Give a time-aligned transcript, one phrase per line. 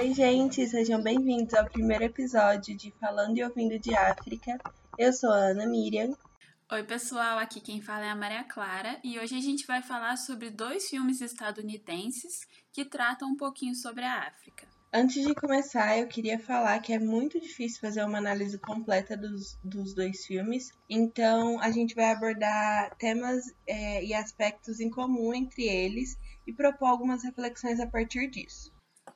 [0.00, 4.56] Oi, gente, sejam bem-vindos ao primeiro episódio de Falando e Ouvindo de África.
[4.96, 6.16] Eu sou a Ana Miriam.
[6.72, 10.16] Oi, pessoal, aqui quem fala é a Maria Clara e hoje a gente vai falar
[10.16, 14.66] sobre dois filmes estadunidenses que tratam um pouquinho sobre a África.
[14.90, 19.58] Antes de começar, eu queria falar que é muito difícil fazer uma análise completa dos,
[19.62, 25.64] dos dois filmes, então a gente vai abordar temas é, e aspectos em comum entre
[25.64, 28.72] eles e propor algumas reflexões a partir disso.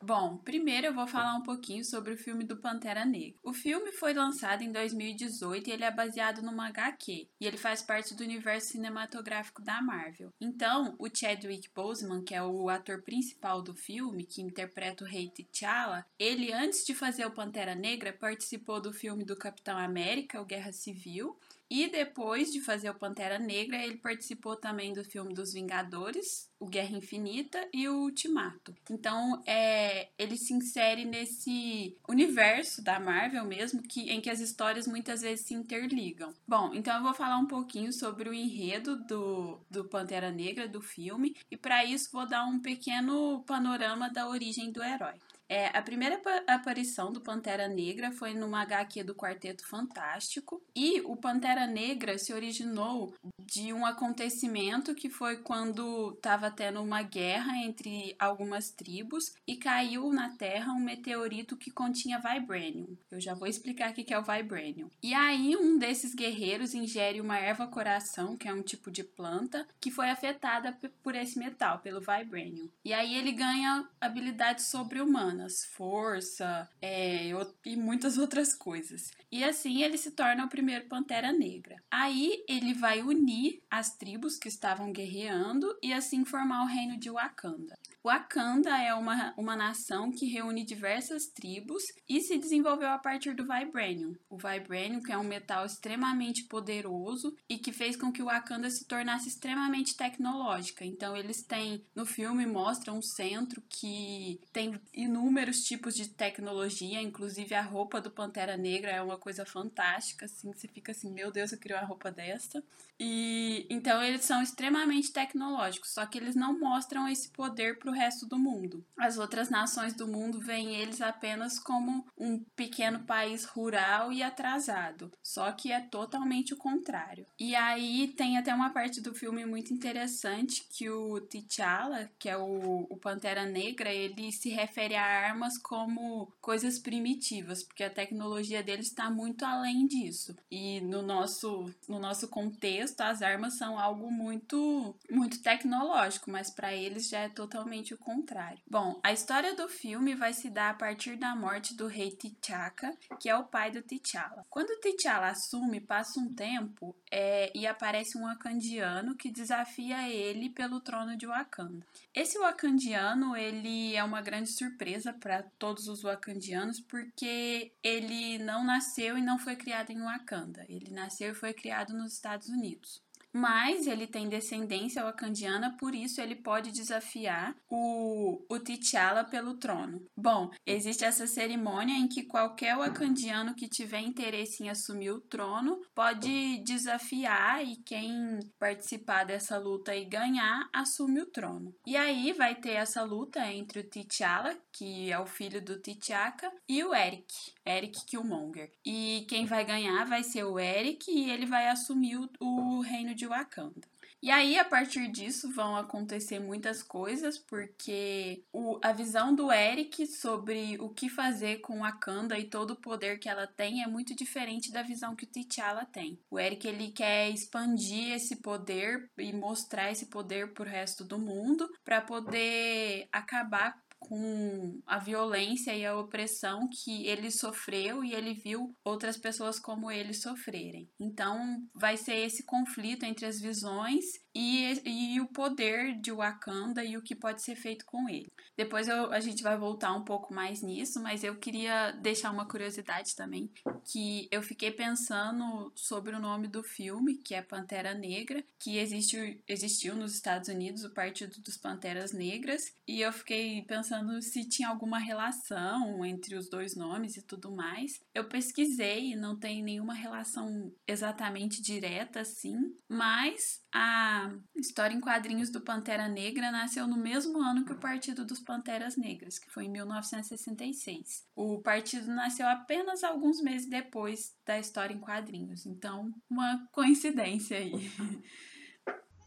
[0.06, 3.38] Bom, primeiro eu vou falar um pouquinho sobre o filme do Pantera Negra.
[3.42, 7.80] O filme foi lançado em 2018 e ele é baseado numa HQ, e ele faz
[7.80, 10.30] parte do universo cinematográfico da Marvel.
[10.38, 15.30] Então, o Chadwick Boseman, que é o ator principal do filme, que interpreta o rei
[15.30, 20.44] T'Challa, ele antes de fazer o Pantera Negra participou do filme do Capitão América, o
[20.44, 21.34] Guerra Civil,
[21.70, 26.66] e depois de fazer o Pantera Negra, ele participou também do filme dos Vingadores, o
[26.66, 28.74] Guerra Infinita e o Ultimato.
[28.90, 34.86] Então, é, ele se insere nesse universo da Marvel mesmo, que, em que as histórias
[34.86, 36.32] muitas vezes se interligam.
[36.46, 40.80] Bom, então eu vou falar um pouquinho sobre o enredo do, do Pantera Negra, do
[40.80, 45.14] filme, e para isso vou dar um pequeno panorama da origem do herói.
[45.54, 51.16] É, a primeira aparição do Pantera Negra foi numa HQ do Quarteto Fantástico e o
[51.16, 58.16] Pantera Negra se originou de um acontecimento que foi quando estava tendo uma guerra entre
[58.18, 62.96] algumas tribos e caiu na Terra um meteorito que continha Vibranium.
[63.08, 64.90] Eu já vou explicar o que é o Vibranium.
[65.00, 69.68] E aí um desses guerreiros ingere uma erva coração, que é um tipo de planta,
[69.80, 72.68] que foi afetada por esse metal, pelo Vibranium.
[72.84, 77.28] E aí ele ganha habilidades sobre-humanas humanas, força é,
[77.64, 79.10] e muitas outras coisas.
[79.30, 81.76] E assim ele se torna o primeiro Pantera Negra.
[81.90, 87.10] Aí ele vai unir as tribos que estavam guerreando e assim formar o reino de
[87.10, 87.76] Wakanda.
[88.04, 93.46] Wakanda é uma, uma nação que reúne diversas tribos e se desenvolveu a partir do
[93.46, 94.14] Vibranium.
[94.28, 98.68] O Vibranium, que é um metal extremamente poderoso e que fez com que o Wakanda
[98.68, 100.84] se tornasse extremamente tecnológica.
[100.84, 105.23] Então, eles têm, no filme, mostra um centro que tem inúmeros
[105.64, 110.68] tipos de tecnologia, inclusive a roupa do Pantera Negra é uma coisa fantástica, assim, você
[110.68, 112.62] fica assim, meu Deus, eu queria uma roupa dessa.
[112.98, 117.94] E então eles são extremamente tecnológicos, só que eles não mostram esse poder para o
[117.94, 118.84] resto do mundo.
[118.96, 125.12] As outras nações do mundo veem eles apenas como um pequeno país rural e atrasado,
[125.22, 127.26] só que é totalmente o contrário.
[127.38, 132.36] E aí tem até uma parte do filme muito interessante que o T'Challa, que é
[132.36, 138.62] o, o Pantera Negra, ele se refere a armas como coisas primitivas, porque a tecnologia
[138.62, 140.34] deles está muito além disso.
[140.50, 146.74] E no nosso, no nosso contexto as armas são algo muito, muito tecnológico, mas para
[146.74, 148.60] eles já é totalmente o contrário.
[148.68, 152.96] Bom, a história do filme vai se dar a partir da morte do rei T'Chaka,
[153.20, 154.44] que é o pai do T'Challa.
[154.48, 160.80] Quando T'Challa assume, passa um tempo é, e aparece um wakandiano que desafia ele pelo
[160.80, 161.86] trono de Wakanda.
[162.14, 169.18] Esse wakandiano, ele é uma grande surpresa para todos os wakandianos, porque ele não nasceu
[169.18, 170.64] e não foi criado em Wakanda.
[170.68, 173.02] Ele nasceu e foi criado nos Estados Unidos.
[173.34, 180.06] Mas ele tem descendência wakandiana, por isso ele pode desafiar o, o T'Challa pelo trono.
[180.16, 185.80] Bom, existe essa cerimônia em que qualquer wakandiano que tiver interesse em assumir o trono
[185.94, 191.74] pode desafiar e quem participar dessa luta e ganhar assume o trono.
[191.86, 196.52] E aí vai ter essa luta entre o T'Challa, que é o filho do T'Chaka,
[196.68, 197.34] e o Eric,
[197.66, 198.70] Eric Killmonger.
[198.84, 203.14] E quem vai ganhar vai ser o Eric e ele vai assumir o, o reino
[203.14, 203.94] de Wakanda.
[204.24, 210.06] E aí, a partir disso, vão acontecer muitas coisas, porque o, a visão do Eric
[210.06, 214.16] sobre o que fazer com Wakanda e todo o poder que ela tem é muito
[214.16, 216.18] diferente da visão que o T'Challa tem.
[216.30, 221.70] O Eric ele quer expandir esse poder e mostrar esse poder pro resto do mundo
[221.84, 223.78] para poder acabar
[224.08, 229.90] com a violência e a opressão que ele sofreu e ele viu outras pessoas como
[229.90, 230.88] ele sofrerem.
[231.00, 234.04] Então, vai ser esse conflito entre as visões
[234.34, 238.32] e, e o poder de Wakanda e o que pode ser feito com ele.
[238.56, 242.46] Depois eu, a gente vai voltar um pouco mais nisso, mas eu queria deixar uma
[242.46, 243.50] curiosidade também,
[243.84, 249.42] que eu fiquei pensando sobre o nome do filme, que é Pantera Negra, que existe,
[249.46, 254.44] existiu nos Estados Unidos o Partido dos Panteras Negras, e eu fiquei pensando pensando se
[254.48, 258.00] tinha alguma relação entre os dois nomes e tudo mais.
[258.14, 262.56] Eu pesquisei e não tem nenhuma relação exatamente direta assim,
[262.88, 268.24] mas a história em quadrinhos do Pantera Negra nasceu no mesmo ano que o Partido
[268.24, 271.24] dos Panteras Negras, que foi em 1966.
[271.34, 277.72] O partido nasceu apenas alguns meses depois da história em quadrinhos, então uma coincidência aí.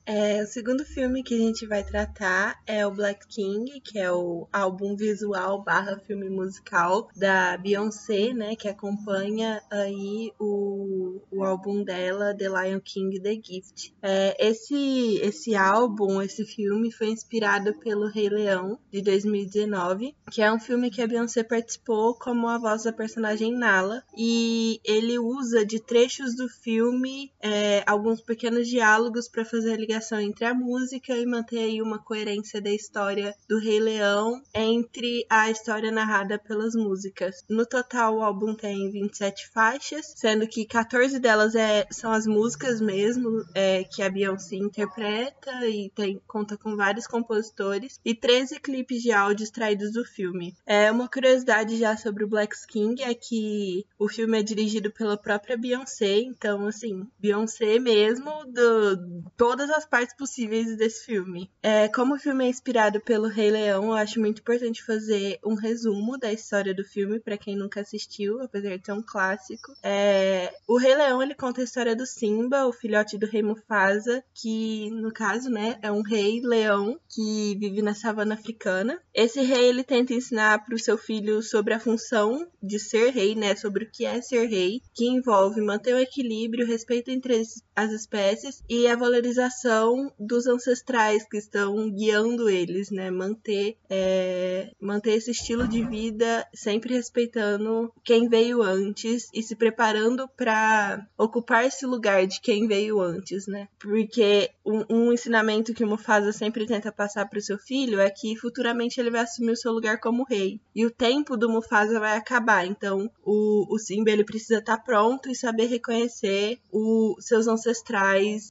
[0.09, 4.09] É, o segundo filme que a gente vai tratar é o Black King, que é
[4.09, 8.56] o álbum visual barra filme musical da Beyoncé, né?
[8.56, 13.94] Que acompanha aí o, o álbum dela, The Lion King The Gift.
[14.01, 20.50] É, esse, esse álbum, esse filme foi inspirado pelo Rei Leão, de 2019, que é
[20.50, 24.01] um filme que a Beyoncé participou como a voz da personagem Nala.
[24.18, 29.96] E ele usa de trechos do filme é, alguns pequenos diálogos para fazer a ligação
[29.97, 35.25] ligação entre a música e manter aí uma coerência da história do Rei Leão entre
[35.29, 37.44] a história narrada pelas músicas.
[37.49, 42.79] No total, o álbum tem 27 faixas, sendo que 14 delas é, são as músicas
[42.79, 49.01] mesmo, é, que a Beyoncé interpreta e tem, conta com vários compositores, e 13 clipes
[49.01, 50.55] de áudio extraídos do filme.
[50.65, 55.17] É uma curiosidade já sobre o Black King é que o filme é dirigido pela
[55.17, 61.50] própria Beyoncé, então assim, Beyoncé mesmo, do, todas as partes possíveis desse filme.
[61.62, 65.56] É, como o filme é inspirado pelo Rei Leão, eu acho muito importante fazer um
[65.56, 69.74] resumo da história do filme para quem nunca assistiu, apesar de ser um clássico.
[69.84, 74.24] É, o Rei Leão ele conta a história do Simba, o filhote do rei Mufasa,
[74.34, 79.00] que no caso, né, é um rei leão que vive na savana africana.
[79.13, 83.36] Esse rei ele tenta ensinar para o seu filho sobre a função de ser rei,
[83.36, 87.62] né, sobre o que é ser rei, que envolve manter o equilíbrio, respeito entre as
[87.85, 93.12] espécies e a valorização dos ancestrais que estão guiando eles, né?
[93.12, 100.27] Manter, é, manter esse estilo de vida sempre respeitando quem veio antes e se preparando
[100.35, 103.68] para ocupar esse lugar de quem veio antes, né?
[103.80, 108.09] Porque um, um ensinamento que o Mufasa sempre tenta passar para o seu filho é
[108.09, 112.00] que futuramente ele vai assumir o seu lugar como rei e o tempo do Mufasa
[112.00, 112.65] vai acabar.
[112.65, 117.67] Então o, o Simba ele precisa estar tá pronto e saber reconhecer os seus ancestrais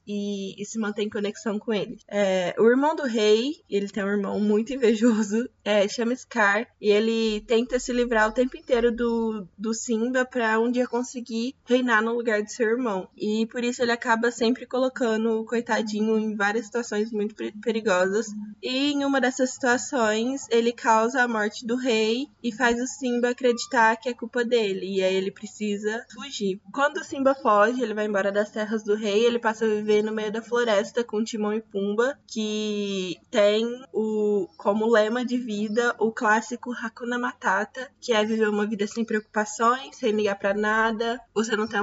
[0.05, 1.97] e, e se manter em conexão com ele.
[2.07, 6.89] É, o irmão do rei, ele tem um irmão muito invejoso, é, chama Scar, e
[6.89, 12.01] ele tenta se livrar o tempo inteiro do, do Simba para um dia conseguir reinar
[12.01, 13.07] no lugar de seu irmão.
[13.15, 18.27] E por isso ele acaba sempre colocando o coitadinho em várias situações muito perigosas.
[18.61, 23.29] E em uma dessas situações, ele causa a morte do rei e faz o Simba
[23.29, 24.97] acreditar que é culpa dele.
[24.97, 26.59] E aí ele precisa fugir.
[26.71, 30.03] Quando o Simba foge, ele vai embora das terras do rei, ele passa a viver
[30.03, 35.95] no meio da floresta com Timão e Pumba, que tem o como lema de vida
[35.99, 41.19] o clássico Hakuna Matata, que é viver uma vida sem preocupações, sem ligar para nada,
[41.33, 41.79] você não tem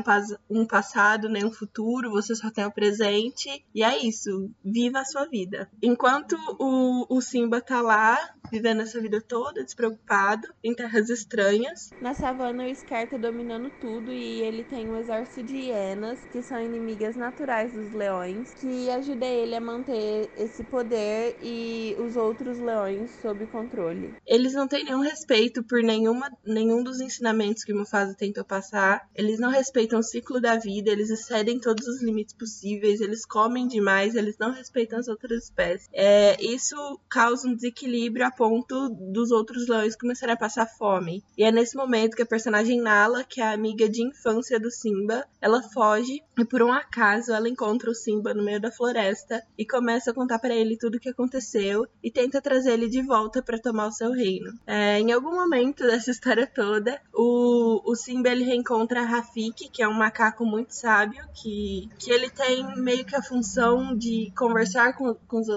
[0.51, 5.05] um passado nem um futuro, você só tem o presente, e é isso, viva a
[5.05, 5.69] sua vida.
[5.83, 8.19] Enquanto o, o Simba tá lá,
[8.51, 11.91] vivendo essa vida toda, despreocupado, em terras estranhas.
[12.01, 16.43] Na savana, o Scar tá dominando tudo e ele tem um exército de hienas, que
[16.43, 22.59] são inimigas naturais dos leões, que ajuda ele a manter esse poder e os outros
[22.59, 24.15] leões sob controle.
[24.27, 29.09] Eles não têm nenhum respeito por nenhuma, nenhum dos ensinamentos que Mufasa tentou passar.
[29.15, 33.67] Eles não respeitam o ciclo da vida, eles excedem todos os limites possíveis, eles comem
[33.67, 35.89] demais, eles não respeitam as outras espécies.
[35.93, 36.77] É, isso
[37.09, 41.23] causa um desequilíbrio a ponto dos outros leões começarem a passar fome.
[41.37, 44.71] E é nesse momento que a personagem Nala, que é a amiga de infância do
[44.71, 49.43] Simba, ela foge e por um acaso ela encontra o Simba no meio da floresta
[49.59, 53.03] e começa a contar para ele tudo o que aconteceu e tenta trazer ele de
[53.03, 54.53] volta para tomar o seu reino.
[54.67, 59.89] É, em algum momento dessa história toda, o, o Simba ele reencontra Rafik, que é
[59.89, 65.15] um macaco muito sábio, que, que ele tem meio que a função de conversar com,
[65.15, 65.49] com os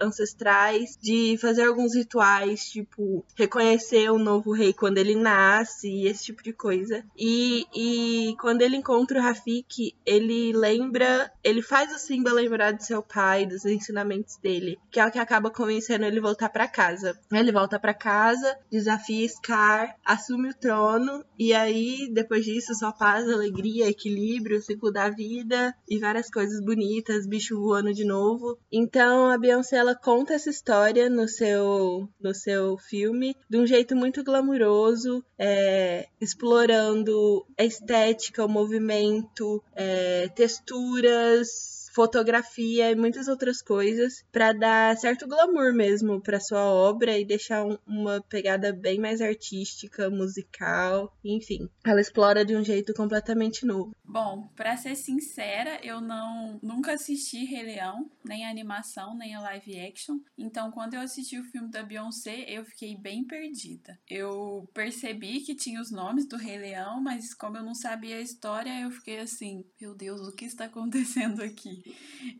[0.00, 6.42] ancestrais, de fazer alguns rituais, tipo reconhecer o novo rei quando ele nasce, esse tipo
[6.42, 7.04] de coisa.
[7.16, 12.84] E, e quando ele encontra o Rafik, ele lembra, ele faz o Simba lembrar de
[12.84, 17.18] seu pai, dos ensinamentos dele, que é o que acaba convencendo ele voltar para casa.
[17.32, 23.28] Ele volta para casa, desafia Scar, assume o trono e aí depois disso só paz,
[23.28, 28.58] alegria, equilíbrio, ciclo da vida e várias coisas bonitas, bicho voando de novo.
[28.70, 33.94] Então a Beyoncé ela conta essa história no seu no seu filme de um jeito
[33.96, 40.28] muito glamuroso, é, explorando a estética, o movimento, é,
[40.66, 47.24] texturas fotografia e muitas outras coisas para dar certo glamour mesmo para sua obra e
[47.24, 51.70] deixar um, uma pegada bem mais artística, musical, enfim.
[51.82, 53.96] Ela explora de um jeito completamente novo.
[54.04, 59.40] Bom, para ser sincera, eu não nunca assisti Rei Leão, nem a animação, nem a
[59.40, 60.18] live action.
[60.36, 63.98] Então, quando eu assisti o filme da Beyoncé, eu fiquei bem perdida.
[64.08, 68.20] Eu percebi que tinha os nomes do Rei Leão, mas como eu não sabia a
[68.20, 71.85] história, eu fiquei assim, meu Deus, o que está acontecendo aqui?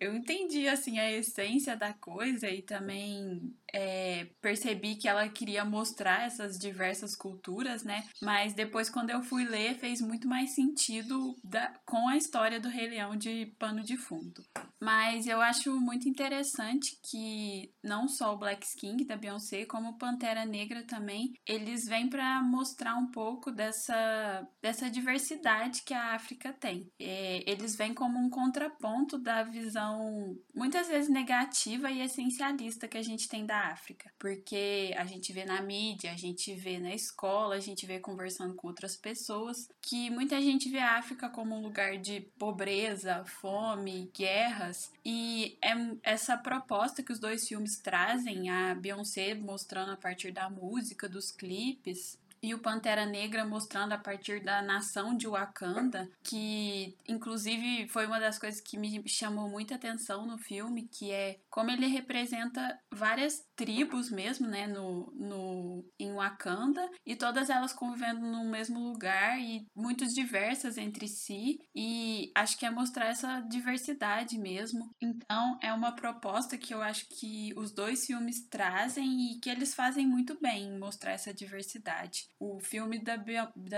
[0.00, 6.26] Eu entendi assim a essência da coisa e também é, percebi que ela queria mostrar
[6.26, 8.04] essas diversas culturas, né?
[8.22, 12.68] Mas depois, quando eu fui ler, fez muito mais sentido da, com a história do
[12.68, 14.42] Rei Leão de pano de fundo.
[14.80, 19.98] Mas eu acho muito interessante que não só o Black King da Beyoncé, como o
[19.98, 26.52] Pantera Negra também, eles vêm para mostrar um pouco dessa, dessa diversidade que a África
[26.52, 26.90] tem.
[27.00, 33.02] É, eles vêm como um contraponto da visão muitas vezes negativa e essencialista que a
[33.02, 34.10] gente tem da África.
[34.18, 38.54] Porque a gente vê na mídia, a gente vê na escola, a gente vê conversando
[38.54, 44.10] com outras pessoas que muita gente vê a África como um lugar de pobreza, fome,
[44.14, 50.32] guerras e é essa proposta que os dois filmes trazem, a Beyoncé mostrando a partir
[50.32, 56.08] da música, dos clipes, e o Pantera Negra mostrando a partir da nação de Wakanda,
[56.22, 61.38] que inclusive foi uma das coisas que me chamou muita atenção no filme, que é
[61.50, 68.20] como ele representa várias tribos mesmo, né, no, no em Wakanda, e todas elas convivendo
[68.20, 74.38] no mesmo lugar e muito diversas entre si, e acho que é mostrar essa diversidade
[74.38, 74.90] mesmo.
[75.00, 79.74] Então, é uma proposta que eu acho que os dois filmes trazem e que eles
[79.74, 83.16] fazem muito bem mostrar essa diversidade o filme da,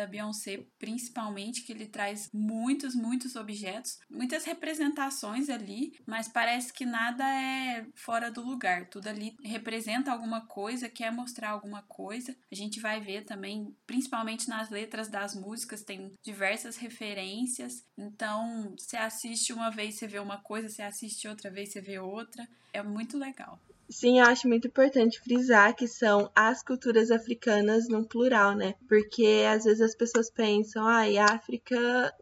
[0.07, 7.25] Beyoncé, principalmente, que ele traz muitos, muitos objetos, muitas representações ali, mas parece que nada
[7.25, 8.88] é fora do lugar.
[8.88, 12.37] Tudo ali representa alguma coisa, quer mostrar alguma coisa.
[12.50, 17.85] A gente vai ver também, principalmente nas letras das músicas, tem diversas referências.
[17.97, 21.99] Então, você assiste uma vez, você vê uma coisa, você assiste outra vez, você vê
[21.99, 22.49] outra.
[22.73, 23.61] É muito legal.
[23.90, 28.75] Sim, eu acho muito importante frisar que são as culturas africanas no plural, né?
[28.87, 32.14] Porque às vezes as pessoas pensam, ah, e África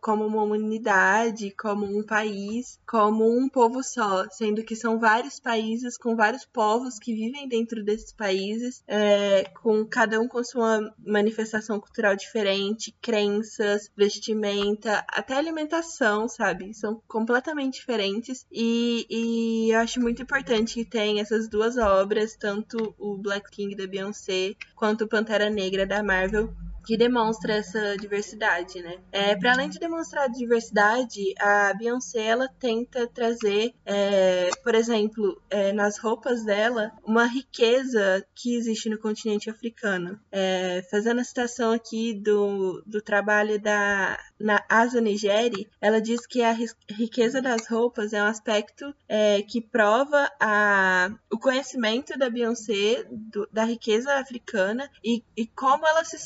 [0.00, 5.98] como uma unidade, como um país, como um povo só, sendo que são vários países
[5.98, 11.80] com vários povos que vivem dentro desses países, é, com cada um com sua manifestação
[11.80, 16.72] cultural diferente, crenças, vestimenta, até alimentação, sabe?
[16.74, 22.36] São completamente diferentes e, e eu acho muito importante que tenha tem essas duas obras,
[22.36, 26.54] tanto o Black King da Beyoncé quanto o Pantera Negra da Marvel,
[26.88, 28.96] que demonstra essa diversidade, né?
[29.12, 35.38] É, para além de demonstrar a diversidade, a Beyoncé ela tenta trazer, é, por exemplo,
[35.50, 40.18] é, nas roupas dela, uma riqueza que existe no continente africano.
[40.32, 46.42] É, fazendo a citação aqui do, do trabalho da na Asa Nigeri, ela diz que
[46.42, 46.56] a
[46.88, 53.48] riqueza das roupas é um aspecto é, que prova a, o conhecimento da Beyoncé do,
[53.52, 56.18] da riqueza africana e, e como ela se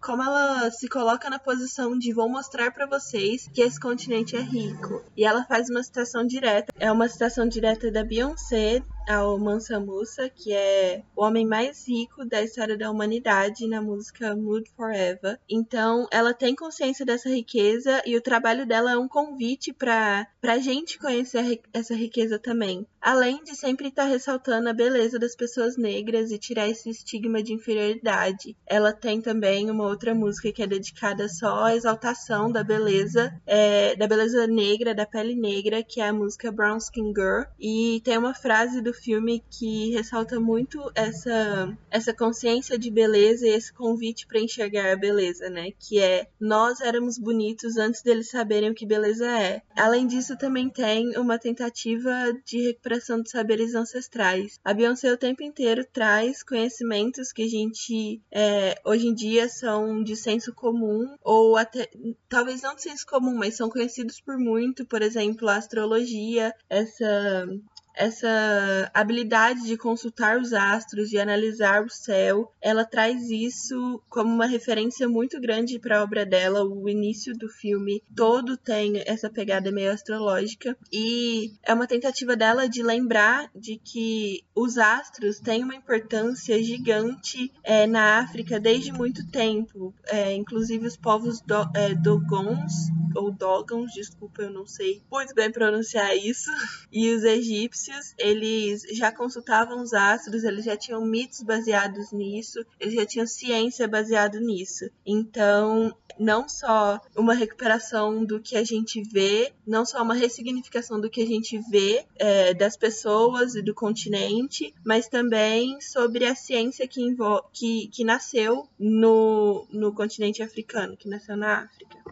[0.00, 4.40] como ela se coloca na posição de vou mostrar para vocês que esse continente é
[4.40, 5.04] rico.
[5.16, 10.28] E ela faz uma citação direta, é uma citação direta da Beyoncé ao Mansa Musa,
[10.28, 15.38] que é o homem mais rico da história da humanidade na música Mood Forever.
[15.48, 20.58] Então, ela tem consciência dessa riqueza e o trabalho dela é um convite para a
[20.58, 22.86] gente conhecer essa riqueza também.
[23.00, 27.42] Além de sempre estar tá ressaltando a beleza das pessoas negras e tirar esse estigma
[27.42, 28.56] de inferioridade.
[28.66, 33.94] Ela tem também uma outra música que é dedicada só à exaltação da beleza, é,
[33.96, 37.44] da beleza negra, da pele negra, que é a música Brown Skin Girl.
[37.58, 43.50] E tem uma frase do filme que ressalta muito essa, essa consciência de beleza e
[43.50, 45.70] esse convite para enxergar a beleza, né?
[45.78, 49.62] Que é nós éramos bonitos antes deles saberem o que beleza é.
[49.76, 52.10] Além disso, também tem uma tentativa
[52.44, 54.58] de recuperação de saberes ancestrais.
[54.64, 59.48] A Beyoncé o tempo inteiro traz conhecimentos que a gente é, hoje em dia
[59.80, 61.88] são de senso comum ou até
[62.28, 67.46] talvez não de senso comum, mas são conhecidos por muito, por exemplo, a astrologia, essa
[67.94, 74.46] essa habilidade de consultar os astros, de analisar o céu, ela traz isso como uma
[74.46, 76.64] referência muito grande para a obra dela.
[76.64, 82.68] O início do filme todo tem essa pegada meio astrológica e é uma tentativa dela
[82.68, 89.26] de lembrar de que os astros têm uma importância gigante é, na África desde muito
[89.30, 89.94] tempo.
[90.06, 95.50] É, inclusive os povos do, é, Dogons ou Dogons, desculpa, eu não sei muito bem
[95.50, 96.50] pronunciar isso.
[96.92, 102.94] E os egípcios, eles já consultavam os astros, eles já tinham mitos baseados nisso, eles
[102.94, 104.90] já tinham ciência baseada nisso.
[105.06, 111.08] Então, não só uma recuperação do que a gente vê, não só uma ressignificação do
[111.08, 116.86] que a gente vê é, das pessoas e do continente, mas também sobre a ciência
[116.86, 117.16] que,
[117.52, 122.09] que, que nasceu no, no continente africano, que nasceu na África.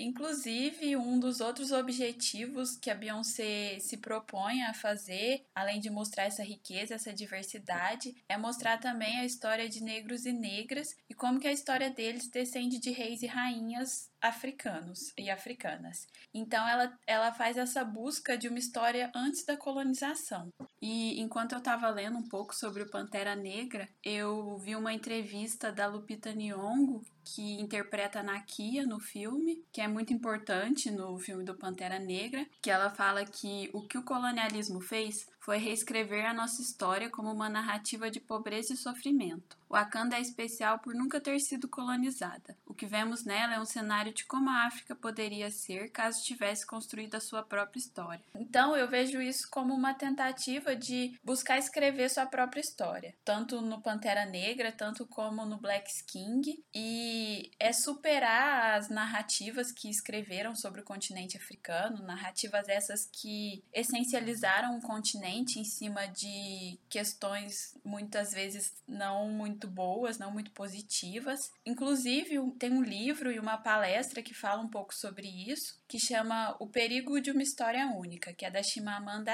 [0.00, 6.24] Inclusive, um dos outros objetivos que a Beyoncé se propõe a fazer, além de mostrar
[6.24, 11.40] essa riqueza, essa diversidade, é mostrar também a história de negros e negras e como
[11.40, 16.06] que a história deles descende de reis e rainhas africanos e africanas.
[16.34, 20.52] Então ela, ela faz essa busca de uma história antes da colonização.
[20.80, 25.72] E enquanto eu estava lendo um pouco sobre o Pantera Negra, eu vi uma entrevista
[25.72, 27.02] da Lupita Nyong'o
[27.34, 32.46] que interpreta a Nakia no filme, que é muito importante no filme do Pantera Negra,
[32.62, 37.30] que ela fala que o que o colonialismo fez foi reescrever a nossa história como
[37.30, 39.58] uma narrativa de pobreza e sofrimento.
[39.70, 42.56] Wakanda é especial por nunca ter sido colonizada.
[42.78, 47.16] Que vemos nela é um cenário de como a África poderia ser caso tivesse construído
[47.16, 48.22] a sua própria história.
[48.36, 53.82] Então eu vejo isso como uma tentativa de buscar escrever sua própria história, tanto no
[53.82, 60.80] Pantera Negra, tanto como no Black King, e é superar as narrativas que escreveram sobre
[60.80, 68.72] o continente africano, narrativas essas que essencializaram o continente em cima de questões muitas vezes
[68.86, 71.50] não muito boas, não muito positivas.
[71.66, 76.56] Inclusive, tem um livro e uma palestra que fala um pouco sobre isso, que chama
[76.60, 79.32] O Perigo de uma História Única, que é da Chimamanda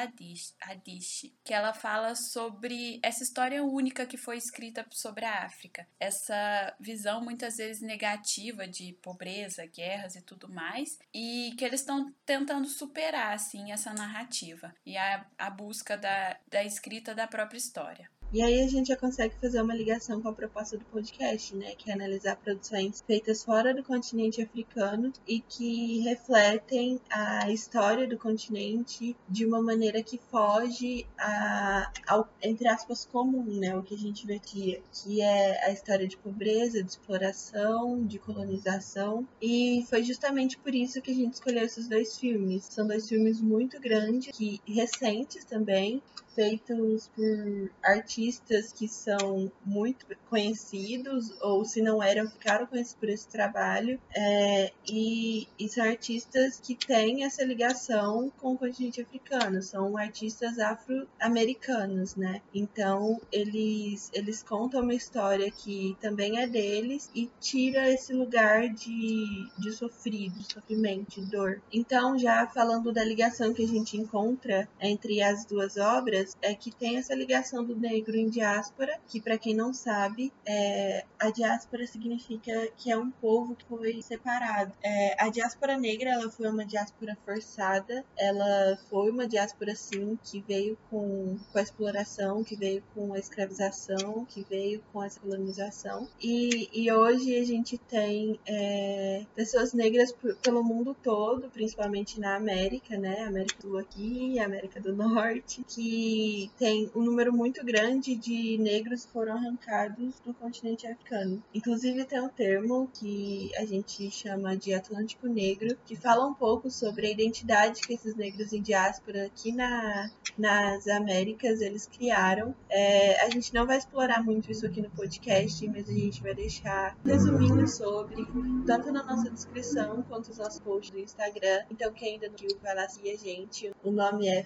[0.61, 6.75] Adichie, que ela fala sobre essa história única que foi escrita sobre a África, essa
[6.81, 12.69] visão muitas vezes negativa de pobreza, guerras e tudo mais, e que eles estão tentando
[12.69, 18.11] superar assim essa narrativa e a, a busca da, da escrita da própria história.
[18.35, 21.73] E aí a gente já consegue fazer uma ligação com a proposta do podcast, né?
[21.77, 28.19] Que é analisar produções feitas fora do continente africano e que refletem a história do
[28.19, 33.77] continente de uma maneira que foge a, ao, entre aspas, comum, né?
[33.77, 38.19] O que a gente vê aqui, que é a história de pobreza, de exploração, de
[38.19, 39.25] colonização.
[39.41, 42.65] E foi justamente por isso que a gente escolheu esses dois filmes.
[42.65, 46.03] São dois filmes muito grandes, que recentes também,
[46.35, 53.29] feitos por artistas que são muito conhecidos, ou se não eram, ficaram conhecidos por esse
[53.29, 59.97] trabalho, é, e, e, são artistas que têm essa ligação com o continente africano, são
[59.97, 62.41] artistas afro-americanos, né?
[62.55, 69.49] Então, eles, eles contam uma história que também é deles e tira esse lugar de,
[69.59, 71.63] de sofrido, sofrimento, de dor.
[71.73, 76.71] Então, já falando da ligação que a gente encontra entre as duas obras, é que
[76.71, 81.87] tem essa ligação do negro em diáspora, que para quem não sabe, é, a diáspora
[81.87, 84.73] significa que é um povo que foi separado.
[84.83, 90.41] É, a diáspora negra ela foi uma diáspora forçada, ela foi uma diáspora sim que
[90.41, 96.09] veio com, com a exploração, que veio com a escravização, que veio com essa colonização.
[96.21, 102.97] E, e hoje a gente tem é, pessoas negras pelo mundo todo, principalmente na América,
[102.97, 103.23] né?
[103.23, 106.14] América do Sul aqui, América do Norte, que
[106.59, 111.43] tem um número muito grande de negros que foram arrancados do continente africano.
[111.55, 116.71] Inclusive tem um termo que a gente chama de Atlântico Negro, que fala um pouco
[116.71, 122.55] sobre a identidade que esses negros em diáspora aqui na, nas Américas eles criaram.
[122.69, 126.35] É, a gente não vai explorar muito isso aqui no podcast, mas a gente vai
[126.35, 128.27] deixar resumindo sobre,
[128.67, 131.65] tanto na nossa descrição quanto nos nossos posts do Instagram.
[131.71, 133.73] Então quem ainda não viu, vai lá seguir a gente.
[133.83, 134.45] O nome é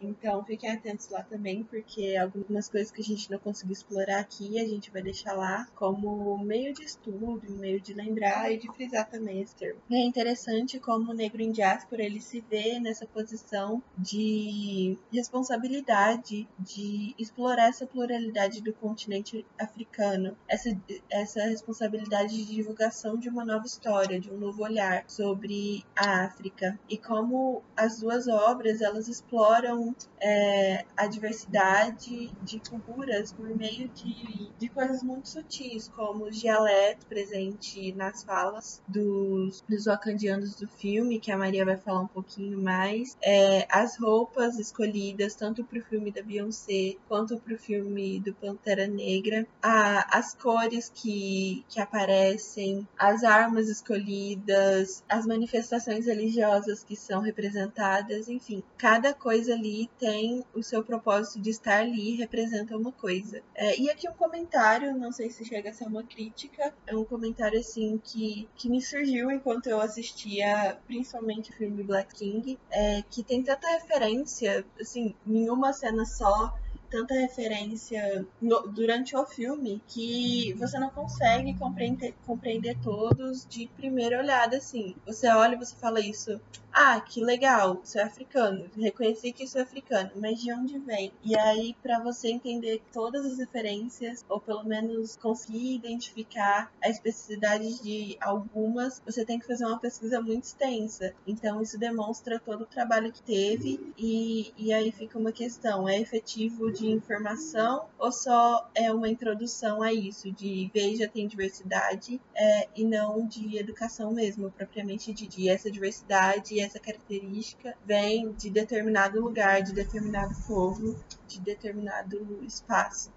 [0.00, 4.58] então fiquem atentos lá também, porque algumas coisas que a gente não conseguiu explorar aqui,
[4.60, 9.08] a gente vai deixar lá como meio de estudo, meio de lembrar e de frisar
[9.08, 9.80] também esse termo.
[9.88, 16.48] E é interessante como o negro em diáspora ele se vê nessa posição de responsabilidade
[16.58, 20.76] de explorar essa pluralidade do continente africano, essa,
[21.10, 26.78] essa responsabilidade de divulgação de uma nova história, de um novo olhar sobre a África
[26.88, 29.71] e como as duas obras elas exploram
[30.20, 37.04] é, a diversidade de culturas por meio de, de coisas muito sutis, como os dialetos
[37.04, 42.60] presentes nas falas dos, dos wakandianos do filme, que a Maria vai falar um pouquinho
[42.60, 48.20] mais, é, as roupas escolhidas tanto para o filme da Beyoncé quanto para o filme
[48.20, 56.84] do Pantera Negra, a, as cores que, que aparecem, as armas escolhidas, as manifestações religiosas
[56.84, 62.16] que são representadas, enfim, cada coisa ali tem o seu propósito de estar ali e
[62.16, 63.42] representa uma coisa.
[63.54, 67.04] É, e aqui um comentário, não sei se chega a ser uma crítica, é um
[67.04, 73.02] comentário assim que, que me surgiu enquanto eu assistia principalmente o filme Black King, é,
[73.08, 76.54] que tem tanta referência, assim, em uma cena só
[76.92, 84.18] tanta referência no, durante o filme que você não consegue compreender, compreender todos de primeira
[84.18, 84.94] olhada, assim.
[85.06, 86.38] Você olha e você fala isso,
[86.70, 91.12] ah, que legal, isso é africano, reconheci que isso é africano, mas de onde vem?
[91.22, 97.82] E aí, para você entender todas as referências, ou pelo menos conseguir identificar a especificidade
[97.82, 101.14] de algumas, você tem que fazer uma pesquisa muito extensa.
[101.26, 105.98] Então, isso demonstra todo o trabalho que teve, e, e aí fica uma questão: é
[106.00, 112.20] efetivo de de informação ou só é uma introdução a isso, de veja tem diversidade
[112.34, 118.50] é, e não de educação mesmo, propriamente de, de essa diversidade essa característica vem de
[118.50, 120.96] determinado lugar, de determinado povo,
[121.28, 123.12] de determinado espaço.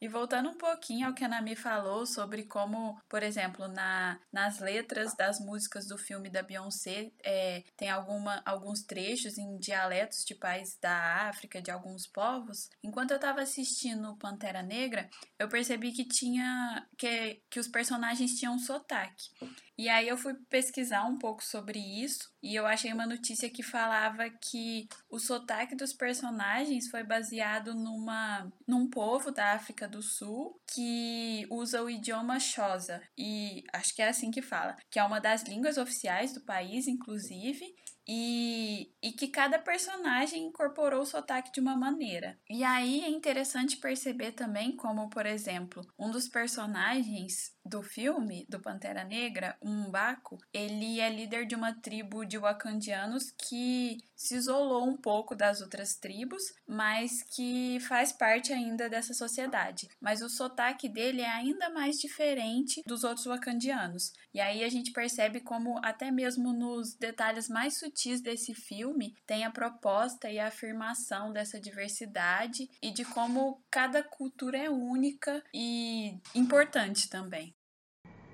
[0.00, 4.60] E voltando um pouquinho ao que a Nami falou sobre como, por exemplo, na, nas
[4.60, 10.36] letras das músicas do filme da Beyoncé, é, tem alguma, alguns trechos em dialetos de
[10.36, 12.70] países da África, de alguns povos.
[12.82, 18.58] Enquanto eu estava assistindo Pantera Negra, eu percebi que tinha que, que os personagens tinham
[18.58, 19.30] sotaque.
[19.78, 23.62] E aí eu fui pesquisar um pouco sobre isso e eu achei uma notícia que
[23.62, 30.60] falava que o sotaque dos personagens foi baseado numa num povo da África do Sul
[30.66, 33.00] que usa o idioma Xhosa.
[33.16, 36.88] E acho que é assim que fala, que é uma das línguas oficiais do país,
[36.88, 37.72] inclusive,
[38.08, 42.38] e, e que cada personagem incorporou o sotaque de uma maneira.
[42.48, 48.58] E aí é interessante perceber também como, por exemplo, um dos personagens do filme do
[48.58, 54.88] Pantera Negra, um Baco, ele é líder de uma tribo de wakandianos que se isolou
[54.88, 59.86] um pouco das outras tribos, mas que faz parte ainda dessa sociedade.
[60.00, 64.12] Mas o sotaque dele é ainda mais diferente dos outros wakandianos.
[64.32, 69.44] E aí a gente percebe como até mesmo nos detalhes mais sutis desse filme tem
[69.44, 76.16] a proposta e a afirmação dessa diversidade e de como cada cultura é única e
[76.34, 77.54] importante também.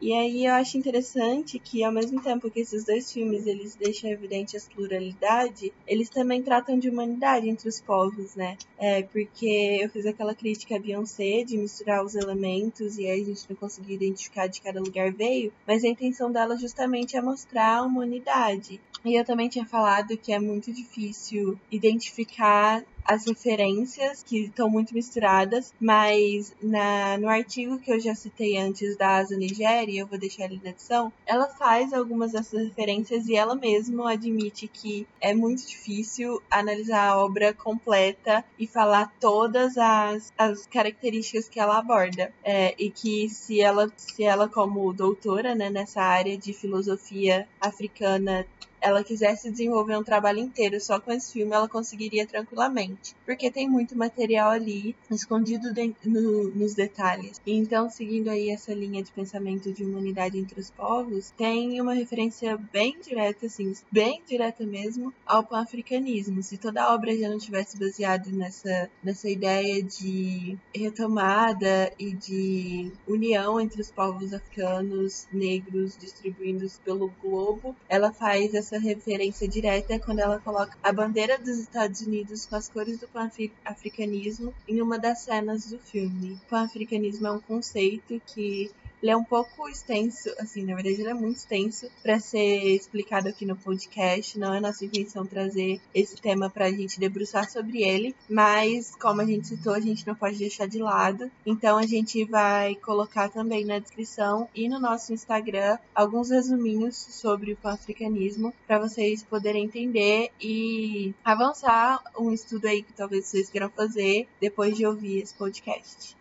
[0.03, 4.11] E aí eu acho interessante que ao mesmo tempo que esses dois filmes eles deixam
[4.11, 8.59] evidente a pluralidade, eles também tratam de humanidade entre os povos, né?
[8.77, 13.25] É, porque eu fiz aquela crítica a Beyoncé de misturar os elementos e aí a
[13.25, 17.79] gente não conseguia identificar de cada lugar veio, mas a intenção dela justamente é mostrar
[17.79, 18.81] a humanidade.
[19.05, 24.95] E eu também tinha falado que é muito difícil identificar as referências que estão muito
[24.95, 30.19] misturadas, mas na, no artigo que eu já citei antes da Asa Nigéria, eu vou
[30.19, 35.35] deixar ele na edição, ela faz algumas dessas referências e ela mesma admite que é
[35.35, 42.33] muito difícil analisar a obra completa e falar todas as, as características que ela aborda.
[42.43, 48.47] É, e que se ela, se ela como doutora né, nessa área de filosofia africana
[48.85, 53.17] ela quisesse desenvolver um trabalho inteiro só com esse filme, ela conseguiria tranquilamente.
[53.25, 55.73] Porque tem muito material ali escondido
[56.05, 57.41] no, nos detalhes.
[57.47, 62.59] Então, seguindo aí essa linha de pensamento de humanidade entre os povos, tem uma referência
[62.71, 66.43] bem direta, assim, bem direta mesmo, ao pan-africanismo.
[66.43, 72.93] Se toda a obra já não tivesse baseado nessa, nessa ideia de retomada e de
[73.09, 79.95] união entre os povos africanos negros distribuídos pelo globo, ela faz essa essa referência direta
[79.95, 84.83] é quando ela coloca a bandeira dos Estados Unidos com as cores do pan-africanismo em
[84.83, 86.33] uma das cenas do filme.
[86.33, 88.71] O pan-africanismo é um conceito que
[89.05, 93.29] ele é um pouco extenso, assim, na verdade ele é muito extenso para ser explicado
[93.29, 94.39] aqui no podcast.
[94.39, 99.21] Não é nossa intenção trazer esse tema para a gente debruçar sobre ele, mas como
[99.21, 101.31] a gente citou, a gente não pode deixar de lado.
[101.45, 107.53] Então a gente vai colocar também na descrição e no nosso Instagram alguns resuminhos sobre
[107.53, 113.69] o pan-africanismo para vocês poderem entender e avançar um estudo aí que talvez vocês queiram
[113.69, 116.17] fazer depois de ouvir esse podcast.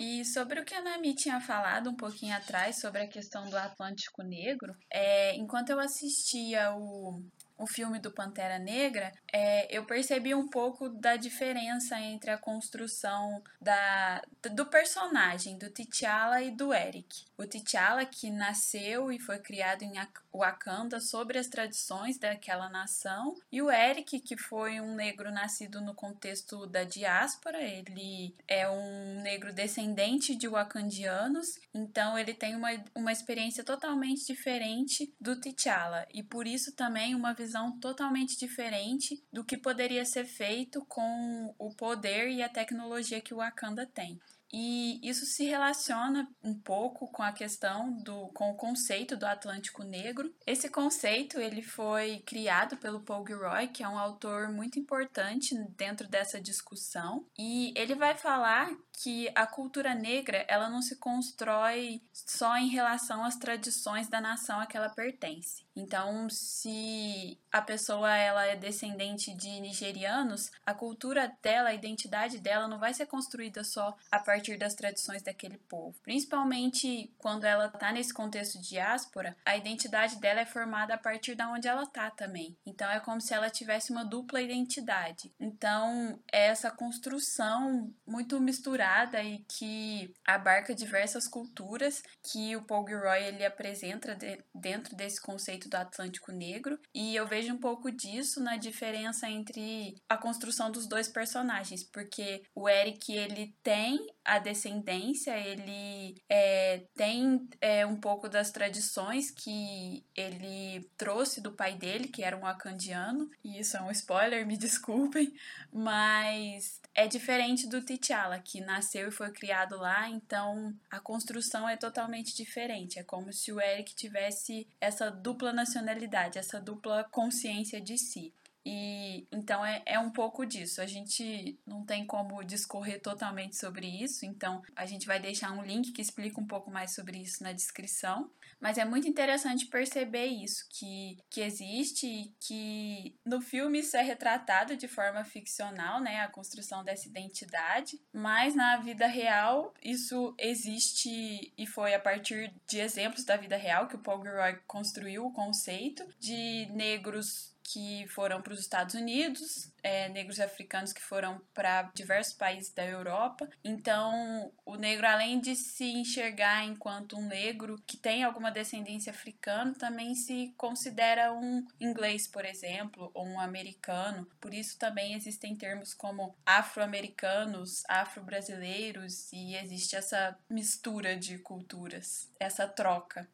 [0.00, 3.56] E sobre o que a Nami tinha falado um pouquinho atrás sobre a questão do
[3.56, 7.20] Atlântico Negro, é, enquanto eu assistia o,
[7.58, 13.42] o filme do Pantera Negra, é, eu percebi um pouco da diferença entre a construção
[13.60, 17.24] da, do personagem, do T'Challa e do Eric.
[17.36, 19.92] O T'Challa, que nasceu e foi criado em
[20.32, 25.94] Wakanda sobre as tradições daquela nação, e o Eric, que foi um negro nascido no
[25.94, 33.10] contexto da diáspora, ele é um negro descendente de wakandianos, então ele tem uma, uma
[33.10, 37.47] experiência totalmente diferente do T'Challa, e por isso também uma visão
[37.78, 43.38] totalmente diferente do que poderia ser feito com o poder e a tecnologia que o
[43.38, 44.20] Wakanda tem.
[44.52, 49.82] E isso se relaciona um pouco com a questão do com o conceito do Atlântico
[49.82, 50.32] Negro.
[50.46, 56.08] Esse conceito ele foi criado pelo Paul Gilroy, que é um autor muito importante dentro
[56.08, 62.56] dessa discussão, e ele vai falar que a cultura negra ela não se constrói só
[62.56, 65.64] em relação às tradições da nação a que ela pertence.
[65.76, 72.68] Então, se a pessoa ela é descendente de nigerianos, a cultura dela, a identidade dela
[72.68, 75.94] não vai ser construída só a partir das tradições daquele povo.
[76.02, 81.34] Principalmente quando ela está nesse contexto de diáspora, a identidade dela é formada a partir
[81.34, 82.56] da onde ela está também.
[82.66, 85.32] Então, é como se ela tivesse uma dupla identidade.
[85.40, 93.22] Então, é essa construção muito misturada e que abarca diversas culturas que o Paul Gilroy
[93.24, 98.40] ele apresenta de, dentro desse conceito do Atlântico Negro, e eu vejo um pouco disso
[98.40, 105.38] na diferença entre a construção dos dois personagens, porque o Eric ele tem a descendência,
[105.38, 112.22] ele é, tem é, um pouco das tradições que ele trouxe do pai dele, que
[112.22, 115.32] era um acandiano, e isso é um spoiler, me desculpem,
[115.72, 121.76] mas é diferente do T'Challa, que nasceu e foi criado lá, então a construção é
[121.76, 122.98] totalmente diferente.
[122.98, 128.32] É como se o Eric tivesse essa dupla nacionalidade, essa dupla consciência de si.
[128.64, 130.80] E então é, é um pouco disso.
[130.80, 135.62] A gente não tem como discorrer totalmente sobre isso, então a gente vai deixar um
[135.62, 138.30] link que explica um pouco mais sobre isso na descrição.
[138.60, 144.02] Mas é muito interessante perceber isso, que, que existe e que no filme isso é
[144.02, 146.20] retratado de forma ficcional, né?
[146.20, 152.80] A construção dessa identidade, mas na vida real isso existe e foi a partir de
[152.80, 158.40] exemplos da vida real que o Paul Gilroy construiu o conceito de negros que foram
[158.40, 163.48] para os Estados Unidos, é, negros africanos que foram para diversos países da Europa.
[163.62, 169.74] Então, o negro, além de se enxergar enquanto um negro que tem alguma descendência africana,
[169.74, 174.26] também se considera um inglês, por exemplo, ou um americano.
[174.40, 182.66] Por isso, também existem termos como afro-americanos, afro-brasileiros, e existe essa mistura de culturas, essa
[182.66, 183.28] troca.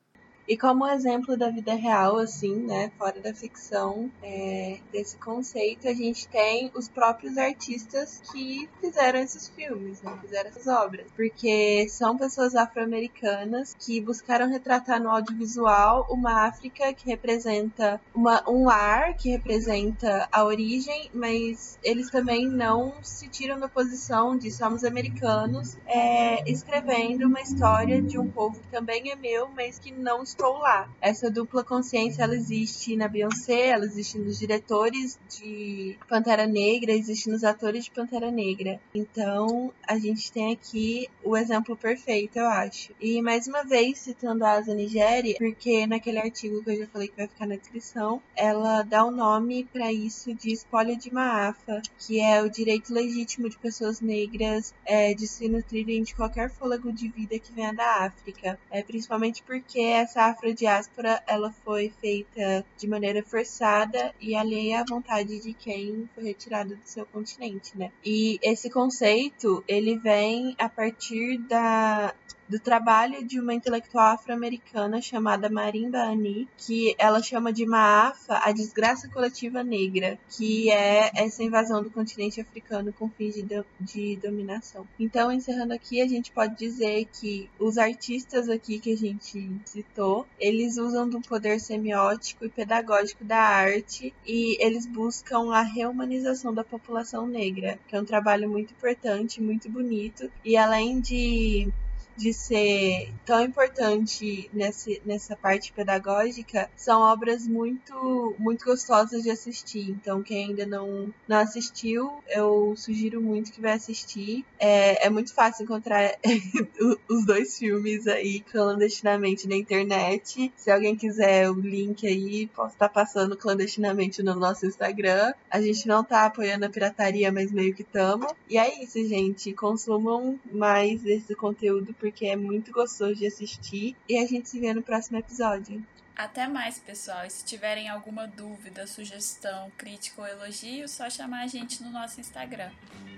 [0.46, 5.94] E como exemplo da vida real, assim, né, fora da ficção, é, desse conceito, a
[5.94, 11.07] gente tem os próprios artistas que fizeram esses filmes, né, fizeram essas obras.
[11.16, 18.66] Porque são pessoas afro-americanas que buscaram retratar no audiovisual uma África que representa uma, um
[18.66, 24.85] lar, que representa a origem, mas eles também não se tiram da posição de somos
[24.85, 30.22] americanos, é, escrevendo uma história de um povo que também é meu, mas que não
[30.35, 30.88] estou lá.
[31.01, 37.31] Essa dupla consciência ela existe na Beyoncé, ela existe nos diretores de Pantera Negra, existe
[37.31, 38.81] nos atores de Pantera Negra.
[38.94, 42.92] Então, a gente tem aqui o exemplo perfeito, eu acho.
[43.01, 47.09] E mais uma vez citando a Asa Nigéria, porque naquele artigo que eu já falei
[47.09, 51.12] que vai ficar na descrição, ela dá o um nome para isso de espólio de
[51.12, 56.51] Maafa, que é o direito legítimo de pessoas negras é, de se nutrirem de qualquer
[56.51, 58.59] fôlego de vida que venha da África.
[58.70, 65.40] É, principalmente porque essa afrodiáspora ela foi feita de maneira forçada e alheia à vontade
[65.40, 67.90] de quem foi retirado do seu continente, né?
[68.04, 72.14] E esse conceito, ele vem a partir da
[72.48, 78.52] do trabalho de uma intelectual afro-americana chamada Marimba Ani, que ela chama de Maafa a
[78.52, 84.16] desgraça coletiva negra, que é essa invasão do continente africano com fins de, do, de
[84.16, 84.87] dominação.
[84.98, 90.26] Então, encerrando aqui, a gente pode dizer que os artistas aqui que a gente citou,
[90.38, 96.64] eles usam do poder semiótico e pedagógico da arte e eles buscam a reumanização da
[96.64, 101.68] população negra, que é um trabalho muito importante, muito bonito, e além de
[102.16, 109.90] de ser tão importante nesse, nessa parte pedagógica, são obras muito, muito gostosas de assistir.
[109.90, 114.44] Então, quem ainda não, não assistiu, eu sugiro muito que vai assistir.
[114.59, 116.14] É, é muito fácil encontrar
[117.09, 120.53] os dois filmes aí clandestinamente na internet.
[120.57, 125.33] Se alguém quiser o link aí, posso estar passando clandestinamente no nosso Instagram.
[125.50, 128.27] A gente não tá apoiando a pirataria, mas meio que tamo.
[128.48, 129.53] E é isso, gente.
[129.53, 133.97] Consumam mais esse conteúdo porque é muito gostoso de assistir.
[134.07, 135.83] E a gente se vê no próximo episódio.
[136.14, 137.25] Até mais, pessoal.
[137.25, 142.21] E se tiverem alguma dúvida, sugestão, crítica ou elogio, só chamar a gente no nosso
[142.21, 142.71] Instagram.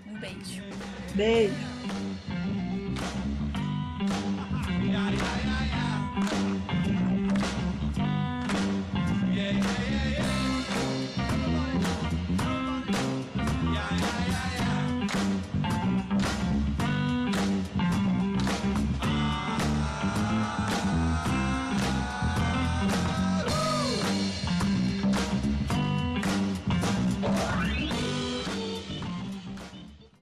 [0.06, 0.62] Um beijo.
[1.16, 1.52] Beijo.